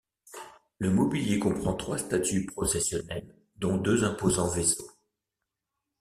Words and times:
Le 0.79 0.89
mobilier 0.89 1.37
comprend 1.37 1.75
trois 1.75 1.99
statues 1.99 2.47
processionnelles 2.47 3.35
dont 3.57 3.77
deux 3.77 4.03
imposants 4.03 4.49
vaisseaux. 4.49 4.89